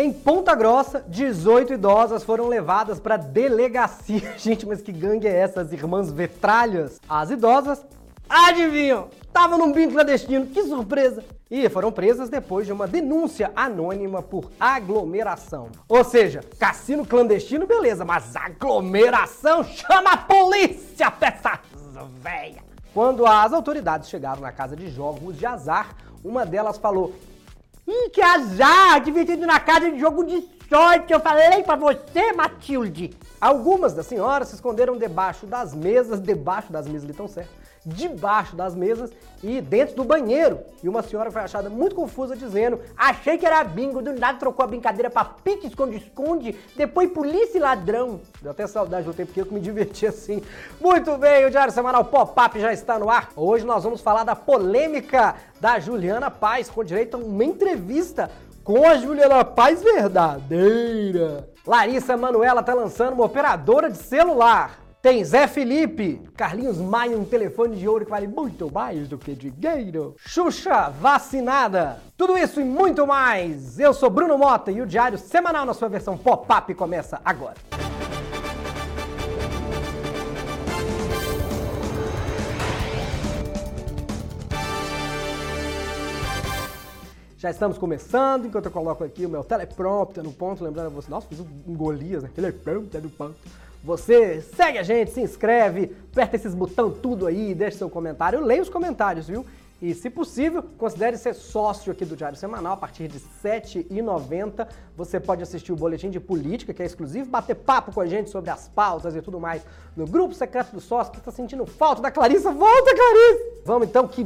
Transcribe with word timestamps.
Em 0.00 0.12
Ponta 0.12 0.54
Grossa, 0.54 1.04
18 1.08 1.72
idosas 1.72 2.22
foram 2.22 2.46
levadas 2.46 3.00
para 3.00 3.16
delegacia. 3.16 4.32
Gente, 4.38 4.64
mas 4.64 4.80
que 4.80 4.92
gangue 4.92 5.26
é 5.26 5.36
essa, 5.36 5.60
as 5.60 5.72
irmãs 5.72 6.12
Vetralhas? 6.12 7.00
As 7.08 7.32
idosas, 7.32 7.84
adivinham, 8.28 9.08
estavam 9.20 9.58
num 9.58 9.72
bingo 9.72 9.94
clandestino, 9.94 10.46
que 10.46 10.62
surpresa! 10.62 11.24
E 11.50 11.68
foram 11.68 11.90
presas 11.90 12.28
depois 12.28 12.64
de 12.64 12.72
uma 12.72 12.86
denúncia 12.86 13.50
anônima 13.56 14.22
por 14.22 14.52
aglomeração. 14.60 15.68
Ou 15.88 16.04
seja, 16.04 16.42
cassino 16.60 17.04
clandestino, 17.04 17.66
beleza, 17.66 18.04
mas 18.04 18.36
aglomeração 18.36 19.64
chama 19.64 20.12
a 20.12 20.16
polícia, 20.16 21.10
peça 21.10 21.58
velha! 22.22 22.62
Quando 22.94 23.26
as 23.26 23.52
autoridades 23.52 24.08
chegaram 24.08 24.42
na 24.42 24.52
casa 24.52 24.76
de 24.76 24.88
jogos 24.92 25.36
de 25.36 25.44
azar, 25.44 25.96
uma 26.22 26.46
delas 26.46 26.78
falou: 26.78 27.12
Ih, 27.90 28.10
que 28.10 28.20
azar! 28.20 29.00
Divertido 29.00 29.46
na 29.46 29.58
casa 29.58 29.90
de 29.90 29.98
jogo 29.98 30.22
de 30.22 30.46
sorte! 30.68 31.10
Eu 31.10 31.20
falei 31.20 31.62
pra 31.62 31.74
você, 31.74 32.34
Matilde! 32.34 33.16
Algumas 33.40 33.94
das 33.94 34.04
senhoras 34.04 34.48
se 34.48 34.56
esconderam 34.56 34.98
debaixo 34.98 35.46
das 35.46 35.74
mesas, 35.74 36.20
debaixo 36.20 36.70
das 36.70 36.86
mesas, 36.86 37.04
ali 37.04 37.14
tão 37.14 37.26
certo, 37.26 37.48
debaixo 37.84 38.56
das 38.56 38.74
mesas 38.74 39.10
e 39.42 39.60
dentro 39.60 39.96
do 39.96 40.04
banheiro. 40.04 40.60
E 40.82 40.88
uma 40.88 41.02
senhora 41.02 41.30
foi 41.30 41.42
achada 41.42 41.70
muito 41.70 41.94
confusa 41.94 42.36
dizendo: 42.36 42.80
Achei 42.96 43.38
que 43.38 43.46
era 43.46 43.62
bingo, 43.64 44.02
do 44.02 44.12
nada 44.12 44.38
trocou 44.38 44.64
a 44.64 44.66
brincadeira 44.66 45.10
pra 45.10 45.24
pique, 45.24 45.66
esconde-esconde, 45.66 46.56
depois 46.76 47.10
polícia 47.10 47.58
e 47.58 47.60
ladrão. 47.60 48.20
Deu 48.42 48.50
até 48.50 48.66
saudade 48.66 49.06
do 49.06 49.14
tempo 49.14 49.32
que 49.32 49.40
eu 49.40 49.46
me 49.50 49.60
diverti 49.60 50.06
assim. 50.06 50.42
Muito 50.80 51.16
bem, 51.16 51.46
o 51.46 51.50
Diário 51.50 51.72
Semanal 51.72 52.04
Pop-Up 52.04 52.60
já 52.60 52.72
está 52.72 52.98
no 52.98 53.10
ar. 53.10 53.30
Hoje 53.36 53.64
nós 53.64 53.84
vamos 53.84 54.00
falar 54.00 54.24
da 54.24 54.36
polêmica 54.36 55.34
da 55.60 55.78
Juliana 55.78 56.30
Paz, 56.30 56.68
com 56.68 56.84
direito 56.84 57.16
a 57.16 57.20
uma 57.20 57.44
entrevista 57.44 58.30
com 58.68 58.86
a 58.86 58.96
Juliana 58.96 59.44
Paz 59.46 59.82
verdadeira. 59.82 61.48
Larissa 61.66 62.16
Manuela 62.18 62.62
tá 62.62 62.74
lançando 62.74 63.14
uma 63.14 63.24
operadora 63.24 63.90
de 63.90 63.96
celular. 63.96 64.78
Tem 65.00 65.24
Zé 65.24 65.46
Felipe, 65.46 66.20
Carlinhos 66.36 66.76
Maia, 66.78 67.16
um 67.16 67.24
telefone 67.24 67.76
de 67.76 67.86
ouro 67.86 68.04
que 68.04 68.10
vale 68.10 68.26
muito 68.26 68.68
mais 68.68 69.06
do 69.06 69.16
que 69.16 69.32
dinheiro. 69.32 70.16
Xuxa 70.18 70.88
vacinada. 70.90 72.00
Tudo 72.16 72.36
isso 72.36 72.60
e 72.60 72.64
muito 72.64 73.06
mais. 73.06 73.78
Eu 73.78 73.94
sou 73.94 74.10
Bruno 74.10 74.36
Mota 74.36 74.72
e 74.72 74.82
o 74.82 74.86
Diário 74.86 75.16
Semanal 75.16 75.64
na 75.64 75.72
sua 75.72 75.88
versão 75.88 76.18
pop-up 76.18 76.74
começa 76.74 77.20
agora. 77.24 77.54
Já 87.36 87.52
estamos 87.52 87.78
começando, 87.78 88.46
enquanto 88.46 88.64
eu 88.64 88.72
coloco 88.72 89.04
aqui 89.04 89.24
o 89.24 89.28
meu 89.28 89.44
teleprompter 89.44 90.24
no 90.24 90.32
ponto, 90.32 90.64
lembrando 90.64 90.86
a 90.86 90.90
você, 90.90 91.08
nossa, 91.08 91.28
fiz 91.28 91.38
um 91.38 91.76
Golias, 91.76 92.24
né? 92.24 92.30
Teleprompter 92.34 93.00
no 93.00 93.10
ponto. 93.10 93.36
Você 93.82 94.40
segue 94.40 94.78
a 94.78 94.82
gente, 94.82 95.12
se 95.12 95.20
inscreve, 95.20 95.94
aperta 96.12 96.36
esses 96.36 96.54
botão 96.54 96.90
tudo 96.90 97.26
aí, 97.26 97.54
deixa 97.54 97.78
seu 97.78 97.90
comentário, 97.90 98.40
leia 98.40 98.62
os 98.62 98.68
comentários, 98.68 99.28
viu? 99.28 99.44
E, 99.80 99.94
se 99.94 100.10
possível, 100.10 100.60
considere 100.76 101.16
ser 101.16 101.34
sócio 101.34 101.92
aqui 101.92 102.04
do 102.04 102.16
Diário 102.16 102.36
Semanal. 102.36 102.72
A 102.72 102.76
partir 102.76 103.06
de 103.06 103.18
R$ 103.18 103.24
7,90 103.60 104.66
você 104.96 105.20
pode 105.20 105.40
assistir 105.40 105.72
o 105.72 105.76
Boletim 105.76 106.10
de 106.10 106.18
Política, 106.18 106.74
que 106.74 106.82
é 106.82 106.86
exclusivo, 106.86 107.30
bater 107.30 107.54
papo 107.54 107.92
com 107.92 108.00
a 108.00 108.06
gente 108.06 108.28
sobre 108.28 108.50
as 108.50 108.66
pautas 108.68 109.14
e 109.14 109.22
tudo 109.22 109.38
mais 109.38 109.62
no 109.96 110.04
grupo 110.04 110.34
secreto 110.34 110.72
do 110.72 110.80
sócio. 110.80 111.12
Que 111.12 111.20
está 111.20 111.30
sentindo 111.30 111.64
falta 111.64 112.02
da 112.02 112.10
Clarissa? 112.10 112.50
Volta, 112.50 112.92
Clarissa! 112.92 113.62
Vamos 113.64 113.86
então, 113.86 114.08
que 114.08 114.24